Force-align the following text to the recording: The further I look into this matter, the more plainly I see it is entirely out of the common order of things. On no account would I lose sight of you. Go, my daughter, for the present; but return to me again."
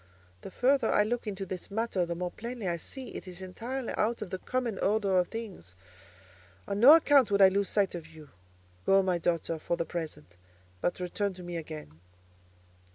The 0.41 0.49
further 0.49 0.91
I 0.91 1.03
look 1.03 1.27
into 1.27 1.45
this 1.45 1.69
matter, 1.69 2.07
the 2.07 2.15
more 2.15 2.31
plainly 2.31 2.67
I 2.67 2.77
see 2.77 3.09
it 3.09 3.27
is 3.27 3.39
entirely 3.39 3.93
out 3.93 4.23
of 4.23 4.31
the 4.31 4.39
common 4.39 4.79
order 4.79 5.19
of 5.19 5.27
things. 5.27 5.75
On 6.67 6.79
no 6.79 6.95
account 6.95 7.29
would 7.29 7.39
I 7.39 7.49
lose 7.49 7.69
sight 7.69 7.93
of 7.93 8.07
you. 8.07 8.31
Go, 8.83 9.03
my 9.03 9.19
daughter, 9.19 9.59
for 9.59 9.77
the 9.77 9.85
present; 9.85 10.37
but 10.81 10.99
return 10.99 11.35
to 11.35 11.43
me 11.43 11.55
again." 11.55 11.99